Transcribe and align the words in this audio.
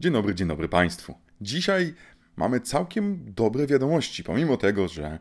Dzień 0.00 0.12
dobry, 0.12 0.34
dzień 0.34 0.48
dobry 0.48 0.68
Państwu. 0.68 1.14
Dzisiaj 1.40 1.94
mamy 2.36 2.60
całkiem 2.60 3.32
dobre 3.36 3.66
wiadomości. 3.66 4.24
Pomimo 4.24 4.56
tego, 4.56 4.88
że 4.88 5.18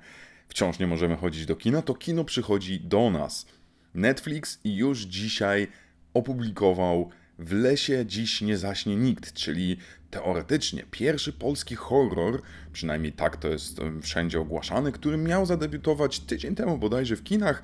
wciąż 0.48 0.80
nie 0.80 0.88
możemy 0.88 1.16
chodzić 1.16 1.46
do 1.46 1.56
kina, 1.56 1.82
to 1.82 1.94
kino 1.96 2.24
przychodzi 2.24 2.80
do 2.80 3.10
nas. 3.10 3.46
Netflix 3.94 4.60
już 4.64 5.00
dzisiaj 5.00 5.68
opublikował 6.14 7.10
W 7.40 7.54
lesie 7.54 8.06
dziś 8.06 8.42
nie 8.42 8.58
zaśnie 8.58 8.96
nikt, 8.96 9.34
czyli 9.34 9.78
teoretycznie 10.12 10.84
pierwszy 10.92 11.34
polski 11.34 11.76
horror, 11.76 12.42
przynajmniej 12.74 13.14
tak 13.14 13.38
to 13.38 13.48
jest 13.48 13.80
wszędzie 14.02 14.40
ogłaszany, 14.40 14.92
który 14.92 15.18
miał 15.18 15.46
zadebiutować 15.46 16.20
tydzień 16.20 16.56
temu 16.56 16.78
bodajże 16.78 17.16
w 17.16 17.24
kinach. 17.24 17.64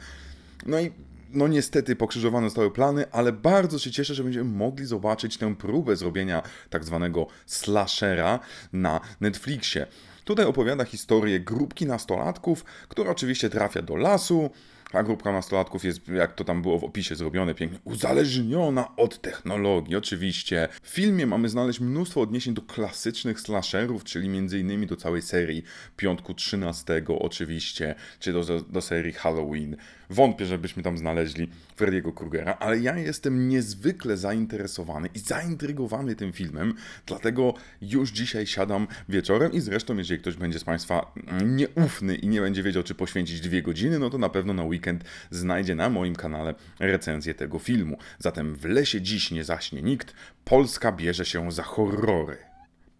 No 0.65 0.79
i 0.79 0.91
no 1.33 1.47
niestety 1.47 1.95
pokrzyżowane 1.95 2.47
zostały 2.47 2.71
plany, 2.71 3.05
ale 3.11 3.31
bardzo 3.31 3.79
się 3.79 3.91
cieszę, 3.91 4.15
że 4.15 4.23
będziemy 4.23 4.49
mogli 4.49 4.85
zobaczyć 4.85 5.37
tę 5.37 5.55
próbę 5.55 5.95
zrobienia 5.95 6.43
tak 6.69 6.83
zwanego 6.83 7.27
slashera 7.45 8.39
na 8.73 9.01
Netflixie. 9.21 9.87
Tutaj 10.23 10.45
opowiada 10.45 10.85
historię 10.85 11.39
grupki 11.39 11.85
nastolatków, 11.85 12.65
która 12.87 13.11
oczywiście 13.11 13.49
trafia 13.49 13.81
do 13.81 13.95
lasu, 13.95 14.49
a 14.93 15.03
grupka 15.03 15.31
nastolatków 15.31 15.83
jest, 15.83 16.07
jak 16.07 16.33
to 16.33 16.43
tam 16.43 16.61
było 16.61 16.79
w 16.79 16.83
opisie 16.83 17.15
zrobione 17.15 17.55
pięknie, 17.55 17.79
uzależniona 17.83 18.95
od 18.95 19.21
technologii. 19.21 19.95
Oczywiście 19.95 20.67
w 20.81 20.89
filmie 20.89 21.27
mamy 21.27 21.49
znaleźć 21.49 21.79
mnóstwo 21.79 22.21
odniesień 22.21 22.53
do 22.53 22.61
klasycznych 22.61 23.41
slasherów, 23.41 24.03
czyli 24.03 24.37
m.in. 24.37 24.87
do 24.87 24.95
całej 24.95 25.21
serii 25.21 25.63
Piątku 25.97 26.33
13 26.33 27.03
oczywiście, 27.19 27.95
czy 28.19 28.33
do, 28.33 28.61
do 28.61 28.81
serii 28.81 29.13
Halloween. 29.13 29.77
Wątpię, 30.13 30.45
żebyśmy 30.45 30.83
tam 30.83 30.97
znaleźli 30.97 31.49
Freddy'ego 31.77 32.13
Krugera, 32.13 32.57
ale 32.59 32.79
ja 32.79 32.97
jestem 32.97 33.49
niezwykle 33.49 34.17
zainteresowany 34.17 35.09
i 35.15 35.19
zaintrygowany 35.19 36.15
tym 36.15 36.33
filmem, 36.33 36.73
dlatego 37.05 37.53
już 37.81 38.11
dzisiaj 38.11 38.47
siadam 38.47 38.87
wieczorem 39.09 39.51
i 39.51 39.59
zresztą, 39.59 39.97
jeżeli 39.97 40.19
ktoś 40.19 40.35
będzie 40.35 40.59
z 40.59 40.63
Państwa 40.63 41.13
nieufny 41.45 42.15
i 42.15 42.27
nie 42.27 42.41
będzie 42.41 42.63
wiedział, 42.63 42.83
czy 42.83 42.95
poświęcić 42.95 43.41
dwie 43.41 43.61
godziny, 43.61 43.99
no 43.99 44.09
to 44.09 44.17
na 44.17 44.29
pewno 44.29 44.53
na 44.53 44.63
weekend 44.63 45.03
znajdzie 45.31 45.75
na 45.75 45.89
moim 45.89 46.15
kanale 46.15 46.55
recenzję 46.79 47.33
tego 47.33 47.59
filmu. 47.59 47.97
Zatem 48.19 48.55
w 48.55 48.65
lesie 48.65 49.01
dziś 49.01 49.31
nie 49.31 49.43
zaśnie 49.43 49.81
nikt, 49.81 50.13
Polska 50.45 50.91
bierze 50.91 51.25
się 51.25 51.51
za 51.51 51.63
horrory. 51.63 52.52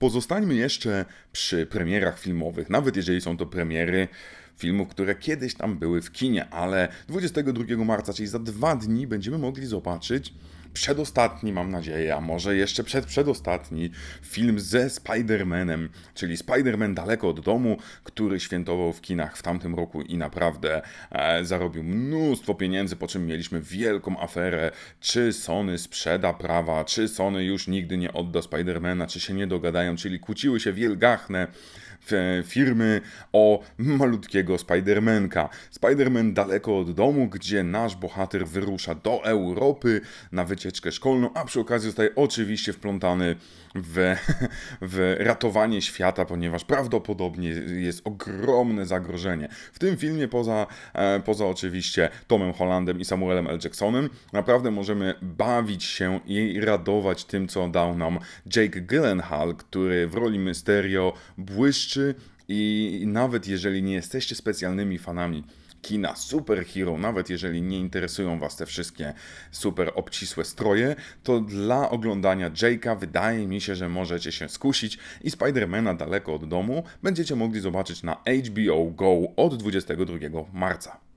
Pozostańmy 0.04 0.56
jeszcze 0.56 1.06
przy 1.32 1.66
premierach 1.66 2.20
filmowych, 2.20 2.70
nawet 2.70 2.96
jeżeli 2.96 3.22
są 3.22 3.38
to 3.38 3.46
premiery 3.46 4.08
filmów, 4.58 4.88
które 4.88 5.16
kiedyś 5.16 5.56
tam 5.56 5.78
były 5.78 6.02
w 6.02 6.12
kinie, 6.12 6.50
ale 6.50 6.88
22 7.08 7.86
marca, 7.86 8.14
czyli 8.14 8.28
za 8.28 8.40
dwa 8.40 8.76
dni, 8.76 9.08
będziemy 9.08 9.38
mogli 9.38 9.66
zobaczyć 9.66 10.34
przedostatni, 10.74 11.54
mam 11.54 11.72
nadzieję, 11.72 12.16
a 12.16 12.22
może 12.22 12.56
jeszcze 12.56 12.84
przed 12.84 13.06
przedostatni 13.06 13.92
film 14.22 14.60
ze 14.60 14.88
Spider-Manem, 14.88 15.88
czyli 16.16 16.38
Spider-Man 16.38 16.94
daleko 16.94 17.30
od 17.30 17.40
domu, 17.40 17.78
który 18.04 18.40
świętował 18.40 18.94
w 18.94 19.02
kinach 19.02 19.38
w 19.38 19.42
tamtym 19.42 19.76
roku 19.76 20.02
i 20.02 20.18
naprawdę 20.18 20.82
e, 21.12 21.46
zarobił 21.46 21.84
mnóstwo 21.84 22.56
pieniędzy, 22.56 22.96
po 22.96 23.08
czym 23.08 23.28
mieliśmy 23.28 23.62
wielką 23.62 24.20
aferę, 24.20 24.72
czy 25.00 25.34
Sony 25.34 25.78
sprzeda 25.78 26.34
prawa, 26.34 26.86
czy 26.86 27.08
Sony 27.08 27.44
już 27.44 27.68
nigdy 27.68 27.98
nie 27.98 28.14
odda 28.14 28.40
Spider-Mana, 28.40 29.08
czy 29.08 29.20
się 29.20 29.34
nie 29.34 29.48
dogadają, 29.48 29.96
czyli 29.96 30.20
kłóciły 30.20 30.60
się 30.60 30.74
wielgachne 30.74 31.48
firmy 32.46 33.02
o 33.34 33.64
malutkiego 33.78 34.58
Spidermanka. 34.58 35.50
Spiderman 35.72 36.34
daleko 36.34 36.80
od 36.80 36.92
domu, 36.92 37.28
gdzie 37.28 37.64
nasz 37.64 37.96
bohater 37.96 38.48
wyrusza 38.48 38.96
do 38.96 39.24
Europy 39.24 40.02
na 40.32 40.46
wycieczkę 40.46 40.92
szkolną, 40.92 41.34
a 41.34 41.46
przy 41.46 41.60
okazji 41.60 41.90
zostaje 41.90 42.16
oczywiście 42.16 42.74
wplątany 42.74 43.36
w, 43.76 44.16
w 44.82 45.16
ratowanie 45.20 45.82
świata, 45.82 46.26
ponieważ 46.26 46.66
prawdopodobnie 46.66 47.50
jest 47.78 48.02
ogromne 48.08 48.86
zagrożenie. 48.86 49.50
W 49.74 49.80
tym 49.80 49.98
filmie, 49.98 50.28
poza, 50.28 50.68
e, 50.94 51.20
poza 51.20 51.46
oczywiście 51.46 52.10
Tomem 52.28 52.54
Hollandem 52.54 53.00
i 53.00 53.06
Samuelem 53.06 53.48
L. 53.48 53.60
Jacksonem, 53.64 54.10
naprawdę 54.34 54.72
możemy 54.72 55.16
bawić 55.22 55.84
się 55.84 56.20
i 56.26 56.62
radować 56.62 57.26
tym, 57.26 57.48
co 57.48 57.68
dał 57.68 57.98
nam 57.98 58.20
Jake 58.56 58.82
Gyllenhaal, 58.82 59.56
który 59.56 60.08
w 60.08 60.14
roli 60.14 60.40
Mysterio 60.40 61.14
błyszczy 61.38 61.93
i 62.48 63.04
nawet 63.08 63.48
jeżeli 63.48 63.84
nie 63.84 63.94
jesteście 63.94 64.36
specjalnymi 64.36 64.98
fanami 64.98 65.44
kina 65.84 66.16
superhero, 66.16 66.98
nawet 66.98 67.30
jeżeli 67.30 67.62
nie 67.62 67.80
interesują 67.80 68.40
Was 68.40 68.56
te 68.56 68.66
wszystkie 68.66 69.14
super 69.52 69.92
obcisłe 69.96 70.46
stroje, 70.46 70.96
to 71.24 71.40
dla 71.40 71.90
oglądania 71.90 72.50
Jake'a 72.52 73.00
wydaje 73.00 73.48
mi 73.48 73.62
się, 73.62 73.76
że 73.76 73.90
możecie 73.90 74.32
się 74.32 74.50
skusić 74.50 74.98
i 75.24 75.32
Spidermana 75.32 75.94
daleko 75.94 76.34
od 76.34 76.48
domu 76.48 76.84
będziecie 77.04 77.36
mogli 77.36 77.62
zobaczyć 77.62 78.04
na 78.04 78.18
HBO 78.50 78.86
Go 78.86 79.18
od 79.36 79.58
22 79.58 80.18
marca. 80.54 81.13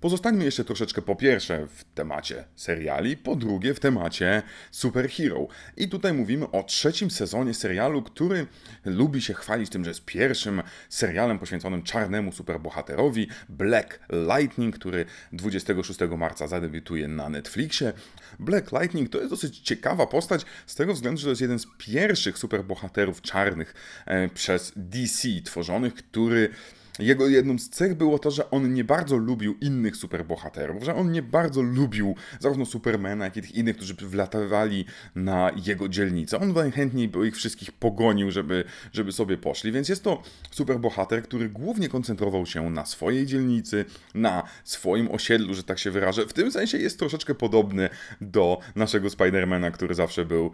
Pozostańmy 0.00 0.44
jeszcze 0.44 0.64
troszeczkę 0.64 1.02
po 1.02 1.16
pierwsze 1.16 1.66
w 1.66 1.84
temacie 1.84 2.44
seriali, 2.56 3.16
po 3.16 3.36
drugie 3.36 3.74
w 3.74 3.80
temacie 3.80 4.42
superhero. 4.70 5.48
I 5.76 5.88
tutaj 5.88 6.12
mówimy 6.12 6.50
o 6.50 6.62
trzecim 6.62 7.10
sezonie 7.10 7.54
serialu, 7.54 8.02
który 8.02 8.46
lubi 8.84 9.22
się 9.22 9.34
chwalić 9.34 9.70
tym, 9.70 9.84
że 9.84 9.90
jest 9.90 10.04
pierwszym 10.04 10.62
serialem 10.88 11.38
poświęconym 11.38 11.82
czarnemu 11.82 12.32
superbohaterowi 12.32 13.28
Black 13.48 14.00
Lightning, 14.36 14.78
który 14.78 15.04
26 15.32 16.00
marca 16.18 16.48
zadebiutuje 16.48 17.08
na 17.08 17.28
Netflixie. 17.28 17.92
Black 18.38 18.72
Lightning 18.72 19.10
to 19.10 19.18
jest 19.18 19.30
dosyć 19.30 19.58
ciekawa 19.58 20.06
postać 20.06 20.44
z 20.66 20.74
tego 20.74 20.94
względu, 20.94 21.20
że 21.20 21.24
to 21.24 21.30
jest 21.30 21.42
jeden 21.42 21.58
z 21.58 21.66
pierwszych 21.78 22.38
superbohaterów 22.38 23.22
czarnych 23.22 23.74
e, 24.06 24.28
przez 24.28 24.72
DC 24.76 25.28
tworzonych, 25.44 25.94
który 25.94 26.50
jego 26.98 27.28
jedną 27.28 27.58
z 27.58 27.68
cech 27.68 27.94
było 27.94 28.18
to, 28.18 28.30
że 28.30 28.50
on 28.50 28.74
nie 28.74 28.84
bardzo 28.84 29.16
lubił 29.16 29.56
innych 29.60 29.96
superbohaterów, 29.96 30.82
że 30.82 30.94
on 30.94 31.12
nie 31.12 31.22
bardzo 31.22 31.62
lubił 31.62 32.14
zarówno 32.40 32.66
Supermana, 32.66 33.24
jak 33.24 33.36
i 33.36 33.42
tych 33.42 33.54
innych, 33.54 33.76
którzy 33.76 33.94
wlatywali 33.94 34.84
na 35.14 35.50
jego 35.66 35.88
dzielnicę. 35.88 36.40
On 36.40 36.52
najchętniej 36.52 37.08
by 37.08 37.28
ich 37.28 37.36
wszystkich 37.36 37.72
pogonił, 37.72 38.30
żeby, 38.30 38.64
żeby 38.92 39.12
sobie 39.12 39.36
poszli, 39.38 39.72
więc 39.72 39.88
jest 39.88 40.02
to 40.02 40.22
superbohater, 40.50 41.22
który 41.22 41.48
głównie 41.48 41.88
koncentrował 41.88 42.46
się 42.46 42.70
na 42.70 42.86
swojej 42.86 43.26
dzielnicy, 43.26 43.84
na 44.14 44.42
swoim 44.64 45.10
osiedlu, 45.10 45.54
że 45.54 45.62
tak 45.62 45.78
się 45.78 45.90
wyrażę. 45.90 46.26
W 46.26 46.32
tym 46.32 46.52
sensie 46.52 46.78
jest 46.78 46.98
troszeczkę 46.98 47.34
podobny 47.34 47.88
do 48.20 48.60
naszego 48.76 49.10
Spidermana, 49.10 49.70
który 49.70 49.94
zawsze 49.94 50.24
był 50.24 50.50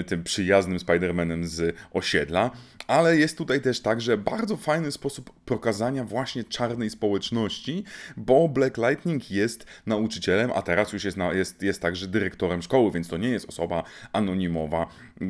y, 0.00 0.04
tym 0.04 0.24
przyjaznym 0.24 0.78
Spidermanem 0.78 1.46
z 1.46 1.76
osiedla, 1.92 2.50
ale 2.86 3.16
jest 3.16 3.38
tutaj 3.38 3.60
też 3.60 3.80
tak, 3.80 4.00
że 4.00 4.18
bardzo 4.18 4.56
fajny 4.56 4.92
sposób 4.92 5.32
pokazania 5.44 5.81
pokazania 5.82 6.04
właśnie 6.04 6.44
czarnej 6.44 6.90
społeczności, 6.90 7.84
bo 8.16 8.48
Black 8.48 8.76
Lightning 8.76 9.30
jest 9.30 9.66
nauczycielem, 9.86 10.50
a 10.54 10.62
teraz 10.62 10.92
już 10.92 11.04
jest, 11.04 11.16
na, 11.16 11.32
jest, 11.32 11.62
jest 11.62 11.82
także 11.82 12.06
dyrektorem 12.06 12.62
szkoły, 12.62 12.90
więc 12.90 13.08
to 13.08 13.16
nie 13.16 13.28
jest 13.28 13.48
osoba 13.48 13.82
anonimowa, 14.12 14.86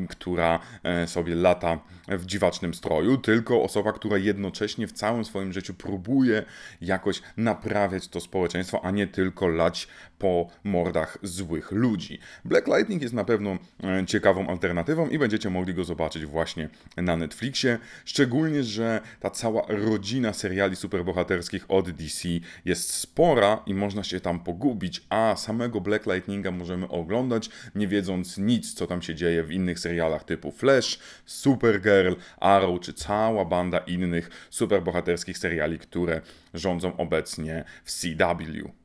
która 0.09 0.59
e, 0.83 1.07
sobie 1.07 1.35
lata 1.35 1.79
w 2.07 2.25
dziwacznym 2.25 2.73
stroju, 2.73 3.17
tylko 3.17 3.63
osoba, 3.63 3.93
która 3.93 4.17
jednocześnie 4.17 4.87
w 4.87 4.91
całym 4.91 5.25
swoim 5.25 5.53
życiu 5.53 5.73
próbuje 5.73 6.43
jakoś 6.81 7.21
naprawiać 7.37 8.07
to 8.07 8.21
społeczeństwo, 8.21 8.85
a 8.85 8.91
nie 8.91 9.07
tylko 9.07 9.47
lać 9.47 9.87
po 10.19 10.47
mordach 10.63 11.17
złych 11.23 11.71
ludzi. 11.71 12.19
Black 12.45 12.67
Lightning 12.67 13.01
jest 13.01 13.13
na 13.13 13.23
pewno 13.23 13.57
e, 13.83 14.05
ciekawą 14.05 14.47
alternatywą 14.47 15.07
i 15.07 15.19
będziecie 15.19 15.49
mogli 15.49 15.73
go 15.73 15.83
zobaczyć 15.83 16.25
właśnie 16.25 16.69
na 16.97 17.17
Netflixie, 17.17 17.79
szczególnie, 18.05 18.63
że 18.63 19.01
ta 19.19 19.29
cała 19.29 19.65
rodzina 19.67 20.33
seriali 20.43 20.75
superbohaterskich 20.75 21.65
od 21.67 21.91
DC 21.91 22.29
jest 22.65 22.93
spora 22.93 23.63
i 23.65 23.73
można 23.73 24.03
się 24.03 24.19
tam 24.19 24.39
pogubić, 24.39 25.01
a 25.09 25.35
samego 25.35 25.81
Black 25.81 26.05
Lightninga 26.05 26.51
możemy 26.51 26.87
oglądać, 26.87 27.49
nie 27.75 27.87
wiedząc 27.87 28.37
nic, 28.37 28.73
co 28.73 28.87
tam 28.87 29.01
się 29.01 29.15
dzieje 29.15 29.43
w 29.43 29.51
innych 29.51 29.79
serialach 29.79 30.23
typu 30.23 30.51
Flash, 30.51 30.99
Supergirl, 31.25 32.13
Arrow 32.39 32.79
czy 32.79 32.93
cała 32.93 33.45
banda 33.45 33.77
innych 33.77 34.47
superbohaterskich 34.49 35.37
seriali, 35.37 35.79
które 35.79 36.21
rządzą 36.53 36.97
obecnie 36.97 37.63
w 37.83 37.91
CW. 37.91 38.82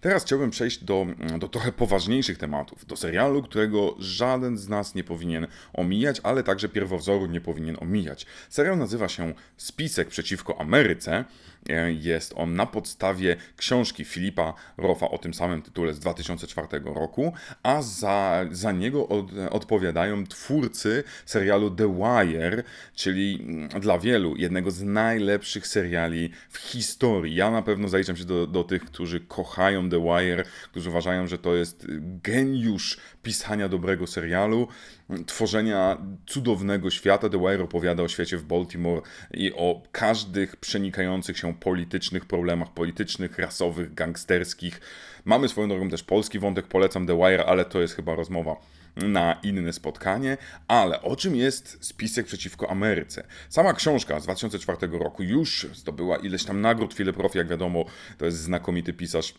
Teraz 0.00 0.24
chciałbym 0.24 0.50
przejść 0.50 0.84
do, 0.84 1.06
do 1.38 1.48
trochę 1.48 1.72
poważniejszych 1.72 2.38
tematów, 2.38 2.86
do 2.86 2.96
serialu, 2.96 3.42
którego 3.42 3.94
żaden 3.98 4.58
z 4.58 4.68
nas 4.68 4.94
nie 4.94 5.04
powinien 5.04 5.46
omijać, 5.72 6.20
ale 6.22 6.42
także 6.42 6.68
pierwowzoru 6.68 7.26
nie 7.26 7.40
powinien 7.40 7.76
omijać. 7.80 8.26
Serial 8.48 8.78
nazywa 8.78 9.08
się 9.08 9.34
Spisek 9.56 10.08
przeciwko 10.08 10.60
Ameryce. 10.60 11.24
E, 11.68 11.92
jest 11.92 12.34
on 12.36 12.54
na 12.54 12.66
podstawie 12.66 13.36
książki 13.56 14.04
Filipa 14.04 14.54
Roffa 14.76 15.10
o 15.10 15.18
tym 15.18 15.34
samym 15.34 15.62
tytule 15.62 15.94
z 15.94 15.98
2004 15.98 16.68
roku, 16.84 17.32
a 17.62 17.82
za, 17.82 18.46
za 18.50 18.72
niego 18.72 19.08
od, 19.08 19.26
odpowiadają 19.50 20.26
twórcy 20.26 21.04
serialu 21.26 21.70
The 21.70 21.94
Wire, 21.96 22.62
czyli 22.94 23.38
mm, 23.42 23.68
dla 23.68 23.98
wielu 23.98 24.36
jednego 24.36 24.70
z 24.70 24.82
najlepszych 24.82 25.66
seriali 25.66 26.30
w 26.50 26.58
historii. 26.58 27.34
Ja 27.34 27.50
na 27.50 27.62
pewno 27.62 27.88
zaliczam 27.88 28.16
się 28.16 28.24
do, 28.24 28.46
do 28.46 28.64
tych, 28.64 28.84
którzy 28.84 29.20
kochają 29.20 29.87
The 29.90 30.00
Wire, 30.00 30.44
którzy 30.70 30.90
uważają, 30.90 31.26
że 31.26 31.38
to 31.38 31.54
jest 31.54 31.86
geniusz 32.22 32.98
pisania 33.22 33.68
dobrego 33.68 34.06
serialu, 34.06 34.68
tworzenia 35.26 35.98
cudownego 36.26 36.90
świata. 36.90 37.28
The 37.28 37.38
Wire 37.38 37.62
opowiada 37.62 38.02
o 38.02 38.08
świecie 38.08 38.36
w 38.36 38.44
Baltimore 38.44 39.02
i 39.34 39.52
o 39.52 39.82
każdych 39.92 40.56
przenikających 40.56 41.38
się 41.38 41.54
politycznych 41.54 42.24
problemach, 42.24 42.72
politycznych, 42.72 43.38
rasowych, 43.38 43.94
gangsterskich. 43.94 44.80
Mamy 45.24 45.48
swoją 45.48 45.68
drogą 45.68 45.90
też 45.90 46.02
polski 46.02 46.38
wątek, 46.38 46.66
polecam 46.66 47.06
The 47.06 47.16
Wire, 47.16 47.44
ale 47.46 47.64
to 47.64 47.80
jest 47.80 47.94
chyba 47.94 48.14
rozmowa 48.14 48.56
na 48.96 49.40
inne 49.42 49.72
spotkanie, 49.72 50.36
ale 50.68 51.02
o 51.02 51.16
czym 51.16 51.36
jest 51.36 51.78
spisek 51.80 52.26
przeciwko 52.26 52.70
Ameryce? 52.70 53.26
Sama 53.48 53.72
książka 53.72 54.20
z 54.20 54.24
2004 54.24 54.98
roku 54.98 55.22
już 55.22 55.66
zdobyła 55.74 56.16
ileś 56.16 56.44
tam 56.44 56.60
nagród 56.60 56.94
Philip 56.94 57.16
Roth, 57.16 57.34
jak 57.34 57.48
wiadomo, 57.48 57.84
to 58.18 58.24
jest 58.24 58.38
znakomity 58.38 58.92
pisarz 58.92 59.34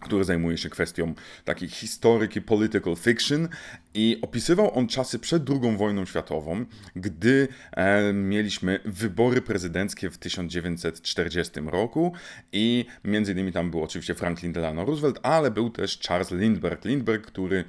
który 0.00 0.24
zajmuje 0.24 0.58
się 0.58 0.70
kwestią 0.70 1.14
takiej 1.44 1.68
historyki 1.68 2.42
political 2.42 2.96
fiction 2.96 3.48
i 3.94 4.18
opisywał 4.22 4.78
on 4.78 4.88
czasy 4.88 5.18
przed 5.18 5.50
II 5.50 5.76
wojną 5.76 6.06
światową, 6.06 6.64
gdy 6.96 7.48
e, 7.72 8.12
mieliśmy 8.12 8.80
wybory 8.84 9.42
prezydenckie 9.42 10.10
w 10.10 10.18
1940 10.18 11.60
roku 11.66 12.12
i 12.52 12.84
między 13.04 13.32
innymi 13.32 13.52
tam 13.52 13.70
był 13.70 13.82
oczywiście 13.82 14.14
Franklin 14.14 14.52
Delano 14.52 14.84
Roosevelt, 14.84 15.18
ale 15.22 15.50
był 15.50 15.70
też 15.70 15.98
Charles 16.08 16.30
Lindbergh. 16.30 16.84
Lindbergh, 16.84 17.26
który 17.26 17.64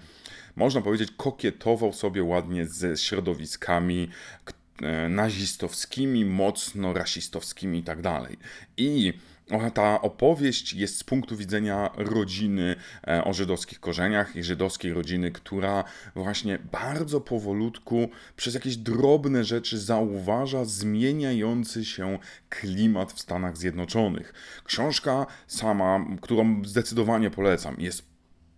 można 0.56 0.81
powiedzieć, 0.81 1.12
kokietował 1.18 1.94
sobie 1.94 2.24
ładnie 2.24 2.66
ze 2.66 2.98
środowiskami 2.98 4.10
e, 4.81 5.10
nazistowskimi, 5.10 6.25
mocno 6.25 6.94
rasistowskimi 6.94 7.80
i 7.80 7.83
tak 7.83 8.01
dalej. 8.01 8.38
I 8.77 9.13
ta 9.73 10.01
opowieść 10.01 10.73
jest 10.73 10.97
z 10.97 11.03
punktu 11.03 11.37
widzenia 11.37 11.89
rodziny 11.95 12.75
e, 13.07 13.23
o 13.23 13.33
żydowskich 13.33 13.79
korzeniach 13.79 14.35
i 14.35 14.43
żydowskiej 14.43 14.93
rodziny, 14.93 15.31
która 15.31 15.83
właśnie 16.15 16.59
bardzo 16.71 17.21
powolutku 17.21 18.09
przez 18.35 18.53
jakieś 18.53 18.77
drobne 18.77 19.43
rzeczy 19.43 19.79
zauważa 19.79 20.65
zmieniający 20.65 21.85
się 21.85 22.19
klimat 22.49 23.11
w 23.13 23.19
Stanach 23.19 23.57
Zjednoczonych. 23.57 24.33
Książka 24.63 25.25
sama, 25.47 26.05
którą 26.21 26.65
zdecydowanie 26.65 27.29
polecam, 27.29 27.75
jest 27.79 28.09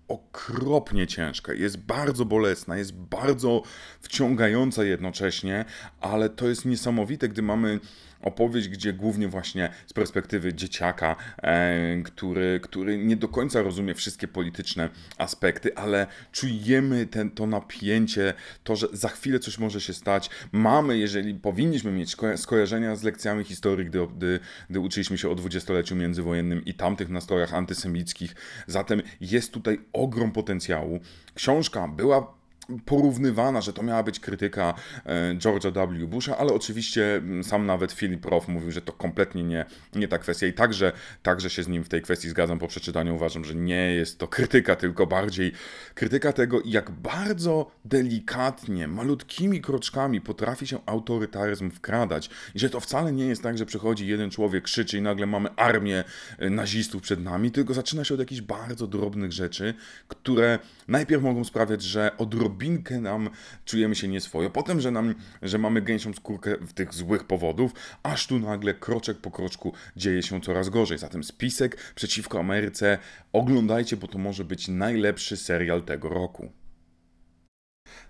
okropnie 0.07 1.07
ciężka, 1.07 1.53
jest 1.53 1.77
bardzo 1.77 2.25
bolesna, 2.25 2.77
jest 2.77 2.93
bardzo 2.93 3.61
wciągająca 4.01 4.83
jednocześnie, 4.83 5.65
ale 6.01 6.29
to 6.29 6.47
jest 6.49 6.65
niesamowite, 6.65 7.29
gdy 7.29 7.41
mamy 7.41 7.79
opowieść, 8.21 8.68
gdzie 8.68 8.94
głównie 8.94 9.27
właśnie 9.27 9.69
z 9.88 9.94
perspektywy 9.94 10.53
dzieciaka, 10.53 11.15
e, 11.44 12.01
który, 12.03 12.59
który 12.63 12.97
nie 12.97 13.15
do 13.15 13.27
końca 13.27 13.62
rozumie 13.62 13.95
wszystkie 13.95 14.27
polityczne 14.27 14.89
aspekty, 15.18 15.75
ale 15.75 16.07
czujemy 16.31 17.06
ten, 17.06 17.31
to 17.31 17.47
napięcie, 17.47 18.33
to, 18.63 18.75
że 18.75 18.88
za 18.94 19.09
chwilę 19.09 19.39
coś 19.39 19.59
może 19.59 19.81
się 19.81 19.94
stać. 19.94 20.29
Mamy, 20.51 20.97
jeżeli 20.97 21.35
powinniśmy 21.35 21.91
mieć 21.91 22.15
skojarzenia 22.35 22.95
z 22.95 23.03
lekcjami 23.03 23.44
historii, 23.44 23.85
gdy, 23.85 24.07
gdy, 24.15 24.39
gdy 24.69 24.79
uczyliśmy 24.79 25.17
się 25.17 25.29
o 25.29 25.35
dwudziestoleciu 25.35 25.95
międzywojennym 25.95 26.65
i 26.65 26.74
tamtych 26.74 27.09
nastrojach 27.09 27.53
antysemickich, 27.53 28.35
zatem 28.67 29.01
jest 29.21 29.51
tutaj 29.51 29.79
ogrom 29.94 30.31
potencjału. 30.31 31.00
Książka 31.35 31.88
była 31.88 32.40
porównywana, 32.86 33.62
że 33.62 33.74
to 33.74 33.84
miała 33.84 34.04
być 34.04 34.19
krytyka 34.19 34.74
e, 35.06 35.36
George'a 35.36 35.72
W. 35.72 36.08
Busha, 36.08 36.38
ale 36.38 36.54
oczywiście 36.54 37.16
mm, 37.16 37.44
sam 37.44 37.66
nawet 37.66 37.92
Philip 37.92 38.25
Roth 38.25 38.48
mówił, 38.48 38.72
że 38.72 38.81
to 38.81 38.94
kompletnie 38.94 39.44
nie, 39.44 39.66
nie 39.96 40.08
ta 40.08 40.18
kwestia 40.18 40.48
i 40.48 40.54
także, 40.54 40.92
także 41.24 41.50
się 41.50 41.63
z 41.63 41.68
nim 41.68 41.84
w 41.84 41.90
tej 41.90 42.02
kwestii 42.02 42.30
zgadzam 42.30 42.60
po 42.60 42.68
przeczytaniu. 42.68 43.16
Uważam, 43.16 43.46
że 43.46 43.56
nie 43.56 43.94
jest 43.94 44.18
to 44.18 44.28
krytyka, 44.28 44.75
tylko 44.75 45.08
bardziej 45.08 45.52
krytyka 45.96 46.34
tego, 46.34 46.62
jak 46.66 46.92
bardzo 46.92 47.72
delikatnie, 47.86 48.88
malutkimi 48.88 49.62
kroczkami 49.62 50.22
potrafi 50.22 50.68
się 50.68 50.80
autorytaryzm 50.86 51.72
wkradać 51.72 52.30
i 52.56 52.60
że 52.60 52.69
to 52.69 52.80
wcale 52.80 53.13
nie 53.13 53.25
jest 53.25 53.44
tak, 53.44 53.58
że 53.58 53.66
przychodzi 53.66 54.08
jeden 54.08 54.30
człowiek, 54.30 54.63
krzyczy 54.63 54.98
i 54.98 55.02
nagle 55.02 55.25
mamy 55.25 55.50
armię 55.56 56.04
e, 56.38 56.50
nazistów 56.50 57.02
przed 57.02 57.24
nami, 57.24 57.52
tylko 57.52 57.74
zaczyna 57.74 58.04
się 58.04 58.13
od 58.13 58.19
jakichś 58.19 58.42
bardzo 58.42 58.88
drobnych 58.88 59.31
rzeczy, 59.31 59.74
które 60.08 60.60
najpierw 60.91 61.23
mogą 61.23 61.43
sprawiać, 61.43 61.83
że 61.83 62.17
odrobinkę 62.17 63.01
nam 63.01 63.29
czujemy 63.65 63.95
się 63.95 64.07
nieswojo. 64.07 64.49
Potem, 64.49 64.81
że, 64.81 64.91
nam, 64.91 65.15
że 65.41 65.57
mamy 65.57 65.81
gęsią 65.81 66.13
skórkę 66.13 66.57
w 66.61 66.73
tych 66.73 66.93
złych 66.93 67.23
powodów, 67.23 67.71
aż 68.03 68.27
tu 68.27 68.39
nagle 68.39 68.73
kroczek 68.73 69.17
po 69.17 69.31
kroczku 69.31 69.73
dzieje 69.95 70.23
się 70.23 70.41
coraz 70.41 70.69
gorzej. 70.69 70.97
Zatem 70.97 71.23
spisek 71.23 71.77
przeciwko 71.95 72.39
Ameryce 72.39 72.97
oglądajcie, 73.33 73.97
bo 73.97 74.07
to 74.07 74.17
może 74.17 74.45
być 74.45 74.67
najlepszy 74.67 75.38
serial 75.38 75.83
tego 75.83 76.09
roku. 76.09 76.51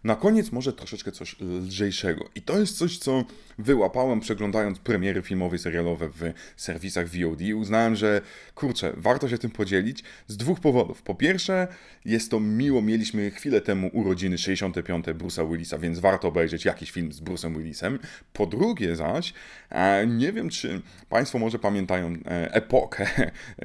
Na 0.04 0.16
koniec 0.16 0.52
może 0.52 0.74
troszeczkę 0.74 1.12
coś 1.12 1.36
lżejszego. 1.40 2.30
I 2.36 2.42
to 2.42 2.60
jest 2.60 2.78
coś, 2.78 2.98
co 2.98 3.26
wyłapałem 3.62 4.20
przeglądając 4.20 4.80
premiery 4.80 5.22
filmowe 5.22 5.56
i 5.56 5.60
serialowe 5.60 6.10
w 6.10 6.34
serwisach 6.56 7.08
VOD. 7.08 7.42
Uznałem, 7.56 7.96
że 7.96 8.22
kurczę, 8.56 8.94
warto 8.98 9.30
się 9.30 9.38
tym 9.38 9.52
podzielić 9.52 10.04
z 10.28 10.38
dwóch 10.38 10.60
powodów. 10.60 11.02
Po 11.02 11.16
pierwsze, 11.16 11.68
jest 12.06 12.32
to 12.32 12.40
miło, 12.40 12.82
mieliśmy 12.82 13.32
chwilę 13.32 13.62
temu 13.62 13.90
urodziny 13.94 14.38
65. 14.38 15.06
Bruce'a 15.06 15.52
Willisa, 15.52 15.78
więc 15.78 16.00
warto 16.00 16.28
obejrzeć 16.28 16.66
jakiś 16.66 16.92
film 16.92 17.14
z 17.14 17.22
Bruce'em 17.22 17.58
Willisem. 17.58 18.00
Po 18.34 18.46
drugie 18.46 18.96
zaś, 18.96 19.34
e, 19.70 20.08
nie 20.08 20.34
wiem, 20.34 20.50
czy 20.50 20.82
Państwo 21.10 21.40
może 21.40 21.60
pamiętają 21.60 22.14
e, 22.26 22.54
epokę 22.54 23.06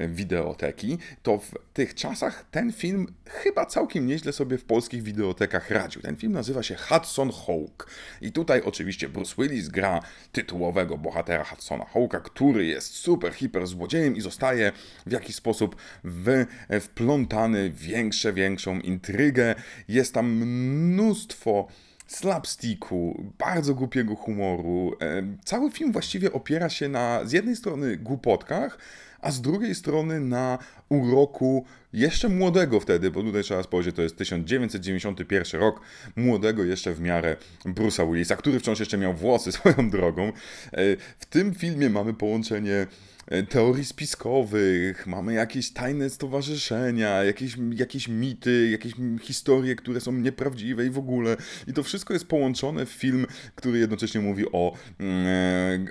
wideoteki, 0.09 0.97
to 1.23 1.37
w 1.37 1.51
tych 1.73 1.95
czasach 1.95 2.45
ten 2.51 2.73
film 2.73 3.07
chyba 3.25 3.65
całkiem 3.65 4.07
nieźle 4.07 4.33
sobie 4.33 4.57
w 4.57 4.63
polskich 4.63 5.03
wideotekach 5.03 5.71
radził. 5.71 6.01
Ten 6.01 6.15
film 6.15 6.33
nazywa 6.33 6.63
się 6.63 6.75
Hudson 6.75 7.31
Hawk. 7.31 7.89
I 8.21 8.31
tutaj 8.31 8.61
oczywiście 8.61 9.09
Bruce 9.09 9.35
Willis 9.37 9.67
gra 9.67 9.86
tytułowego 10.31 10.97
bohatera 10.97 11.43
Hudsona 11.43 11.85
Hawka, 11.85 12.19
który 12.19 12.65
jest 12.65 12.93
super, 12.93 13.33
hiper 13.33 13.67
złodziejem 13.67 14.15
i 14.15 14.21
zostaje 14.21 14.71
w 15.05 15.11
jakiś 15.11 15.35
sposób 15.35 15.75
w, 16.03 16.45
wplątany 16.81 17.69
w 17.69 17.77
większe, 17.77 18.33
większą 18.33 18.79
intrygę. 18.79 19.55
Jest 19.87 20.13
tam 20.13 20.31
mnóstwo 20.31 21.67
slapsticku, 22.07 23.23
bardzo 23.37 23.75
głupiego 23.75 24.15
humoru. 24.15 24.93
E, 25.01 25.23
cały 25.45 25.71
film 25.71 25.91
właściwie 25.91 26.33
opiera 26.33 26.69
się 26.69 26.89
na 26.89 27.25
z 27.25 27.31
jednej 27.31 27.55
strony 27.55 27.97
głupotkach, 27.97 28.77
a 29.21 29.31
z 29.31 29.41
drugiej 29.41 29.75
strony 29.75 30.19
na 30.19 30.57
uroku 30.89 31.65
jeszcze 31.93 32.29
młodego 32.29 32.79
wtedy, 32.79 33.11
bo 33.11 33.23
tutaj 33.23 33.43
trzeba 33.43 33.63
spojrzeć, 33.63 33.95
to 33.95 34.01
jest 34.01 34.17
1991 34.17 35.61
rok, 35.61 35.81
młodego 36.15 36.63
jeszcze 36.63 36.93
w 36.93 37.01
miarę 37.01 37.37
Bruce'a 37.65 38.11
Willisa, 38.11 38.35
który 38.35 38.59
wciąż 38.59 38.79
jeszcze 38.79 38.97
miał 38.97 39.13
włosy 39.13 39.51
swoją 39.57 39.89
drogą. 39.89 40.27
E, 40.27 40.31
w 41.19 41.25
tym 41.25 41.55
filmie 41.55 41.89
mamy 41.89 42.13
połączenie 42.13 42.87
teorii 43.49 43.85
spiskowych, 43.85 45.07
mamy 45.07 45.33
jakieś 45.33 45.73
tajne 45.73 46.09
stowarzyszenia, 46.09 47.23
jakieś, 47.23 47.57
jakieś 47.71 48.07
mity, 48.07 48.69
jakieś 48.69 48.93
historie, 49.21 49.75
które 49.75 50.01
są 50.01 50.11
nieprawdziwe 50.11 50.85
i 50.85 50.89
w 50.89 50.97
ogóle. 50.97 51.37
I 51.67 51.73
to 51.73 51.83
wszystko 51.83 52.13
jest 52.13 52.25
połączone 52.25 52.85
w 52.85 52.89
film, 52.89 53.25
który 53.55 53.79
jednocześnie 53.79 54.21
mówi 54.21 54.45
o, 54.51 54.73
mm, 54.99 55.27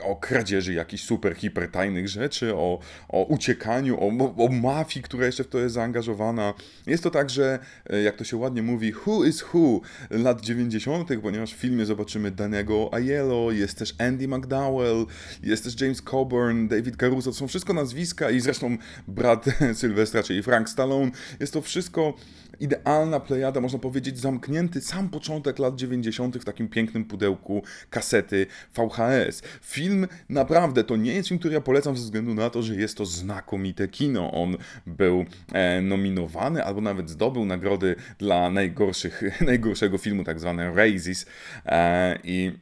e, 0.01 0.03
o 0.03 0.17
kradzieży 0.17 0.75
jakichś 0.75 1.03
super, 1.03 1.35
hiper 1.35 1.71
tajnych 1.71 2.09
rzeczy, 2.09 2.55
o, 2.55 2.79
o 3.09 3.23
uciekaniu, 3.25 3.99
o, 4.01 4.35
o 4.45 4.49
mafii, 4.49 5.03
która 5.03 5.27
jeszcze 5.27 5.45
w 5.45 5.49
to 5.49 5.59
jest 5.59 5.75
zaangażowana. 5.75 6.55
Jest 6.87 7.03
to 7.03 7.11
także, 7.11 7.59
e, 7.91 8.03
jak 8.03 8.17
to 8.17 8.25
się 8.25 8.37
ładnie 8.37 8.63
mówi, 8.63 8.93
who 9.07 9.25
is 9.25 9.43
who 9.43 9.81
lat 10.11 10.41
90., 10.41 11.09
ponieważ 11.23 11.55
w 11.55 11.57
filmie 11.57 11.87
zobaczymy 11.87 12.31
Danego 12.31 12.95
Aiello, 12.95 13.53
jest 13.53 13.79
też 13.79 13.95
Andy 13.99 14.29
McDowell, 14.29 15.07
jest 15.43 15.65
też 15.65 15.81
James 15.81 16.03
Coburn, 16.03 16.69
David 16.69 16.97
Caruso, 16.97 17.26
to 17.31 17.33
są 17.33 17.49
wszystko 17.49 17.73
nazwiska 17.73 18.31
i 18.31 18.41
zresztą 18.41 18.77
brat 19.09 19.45
Sylwestra, 19.81 20.23
czyli 20.23 20.43
Frank 20.43 20.69
Stallone. 20.69 21.11
Jest 21.41 21.53
to 21.53 21.63
wszystko 21.63 22.15
idealna 22.61 23.21
plejada, 23.21 23.61
można 23.61 23.79
powiedzieć, 23.79 24.19
zamknięty 24.19 24.81
sam 24.81 25.09
początek 25.09 25.59
lat 25.59 25.77
90. 25.77 26.37
w 26.37 26.45
takim 26.45 26.69
pięknym 26.69 27.05
pudełku 27.05 27.63
kasety 27.91 28.47
VHS. 28.75 29.43
Film 29.63 30.09
naprawdę 30.29 30.85
to 30.85 30.97
nie 30.97 31.15
jest 31.15 31.29
film, 31.29 31.39
który 31.39 31.55
ja 31.55 31.61
polecam 31.61 31.97
ze 31.97 32.03
względu 32.03 32.35
na 32.35 32.51
to, 32.51 32.63
że 32.63 32.75
jest 32.75 32.97
to 32.97 33.07
znakomite 33.07 33.89
kino. 33.89 34.33
On 34.33 34.57
był 34.87 35.25
e, 35.53 35.83
nominowany 35.83 36.65
albo 36.65 36.81
nawet 36.81 37.11
zdobył 37.11 37.45
nagrody 37.45 37.97
dla 38.19 38.51
najgorszych, 38.51 39.23
najgorszego 39.41 39.99
filmu, 39.99 40.25
tak 40.25 40.41
zwane 40.41 40.75
Raises. 40.75 41.27
E, 41.67 42.19
I 42.25 42.53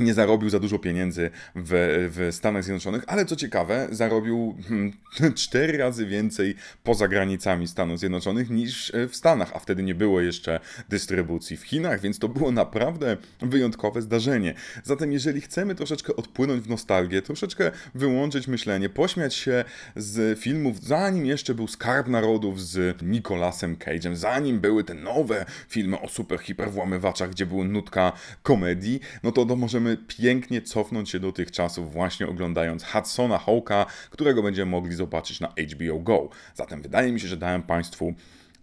nie 0.00 0.14
zarobił 0.14 0.50
za 0.50 0.60
dużo 0.60 0.78
pieniędzy 0.78 1.30
w, 1.54 2.08
w 2.14 2.34
Stanach 2.34 2.64
Zjednoczonych, 2.64 3.04
ale 3.06 3.24
co 3.24 3.36
ciekawe, 3.36 3.88
zarobił 3.90 4.56
hmm, 4.68 4.92
cztery 5.34 5.78
razy 5.78 6.06
więcej 6.06 6.54
poza 6.84 7.08
granicami 7.08 7.68
Stanów 7.68 7.98
Zjednoczonych 7.98 8.50
niż 8.50 8.92
w 9.08 9.16
Stanach, 9.16 9.50
a 9.54 9.58
wtedy 9.58 9.82
nie 9.82 9.94
było 9.94 10.20
jeszcze 10.20 10.60
dystrybucji 10.88 11.56
w 11.56 11.62
Chinach, 11.62 12.00
więc 12.00 12.18
to 12.18 12.28
było 12.28 12.52
naprawdę 12.52 13.16
wyjątkowe 13.42 14.02
zdarzenie. 14.02 14.54
Zatem 14.84 15.12
jeżeli 15.12 15.40
chcemy 15.40 15.74
troszeczkę 15.74 16.16
odpłynąć 16.16 16.64
w 16.64 16.68
nostalgię, 16.68 17.22
troszeczkę 17.22 17.70
wyłączyć 17.94 18.48
myślenie, 18.48 18.88
pośmiać 18.88 19.34
się 19.34 19.64
z 19.96 20.38
filmów, 20.38 20.80
zanim 20.82 21.26
jeszcze 21.26 21.54
był 21.54 21.68
Skarb 21.68 22.08
Narodów 22.08 22.62
z 22.62 23.02
Nicolasem 23.02 23.76
Cage'em, 23.76 24.14
zanim 24.14 24.60
były 24.60 24.84
te 24.84 24.94
nowe 24.94 25.46
filmy 25.68 26.00
o 26.00 26.08
super 26.08 26.38
hiperwłamywaczach, 26.38 27.30
gdzie 27.30 27.46
była 27.46 27.64
nutka 27.64 28.12
komedii, 28.42 29.00
no 29.22 29.32
to, 29.32 29.44
to 29.44 29.56
możemy 29.90 30.06
pięknie 30.06 30.62
cofnąć 30.62 31.10
się 31.10 31.20
do 31.20 31.32
tych 31.32 31.50
czasów 31.50 31.92
właśnie 31.92 32.28
oglądając 32.28 32.84
Hudsona 32.84 33.38
Hawka, 33.38 33.86
którego 34.10 34.42
będziemy 34.42 34.70
mogli 34.70 34.94
zobaczyć 34.94 35.40
na 35.40 35.48
HBO 35.48 35.98
Go. 35.98 36.28
Zatem 36.54 36.82
wydaje 36.82 37.12
mi 37.12 37.20
się, 37.20 37.28
że 37.28 37.36
dałem 37.36 37.62
Państwu 37.62 38.14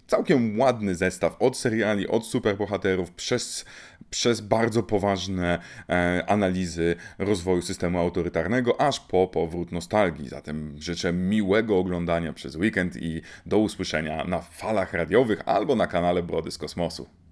całkiem 0.07 0.59
ładny 0.59 0.95
zestaw 0.95 1.35
od 1.39 1.57
seriali, 1.57 2.07
od 2.07 2.25
superbohaterów, 2.25 3.11
przez, 3.11 3.65
przez 4.09 4.41
bardzo 4.41 4.83
poważne 4.83 5.59
e, 5.89 6.23
analizy 6.27 6.95
rozwoju 7.17 7.61
systemu 7.61 7.99
autorytarnego, 7.99 8.81
aż 8.81 8.99
po 8.99 9.27
powrót 9.27 9.71
nostalgii. 9.71 10.29
Zatem 10.29 10.75
życzę 10.79 11.13
miłego 11.13 11.77
oglądania 11.77 12.33
przez 12.33 12.55
weekend 12.55 12.95
i 12.95 13.21
do 13.45 13.57
usłyszenia 13.57 14.23
na 14.23 14.39
falach 14.39 14.93
radiowych 14.93 15.41
albo 15.45 15.75
na 15.75 15.87
kanale 15.87 16.23
Brody 16.23 16.51
z 16.51 16.57
Kosmosu. 16.57 17.26